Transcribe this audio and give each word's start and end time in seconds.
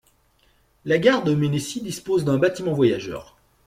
La 0.83 0.97
gare 0.97 1.23
de 1.23 1.35
Mennecy 1.35 1.79
dispose 1.79 2.25
d'un 2.25 2.39
bâtiment 2.39 2.73
voyageurs. 2.73 3.37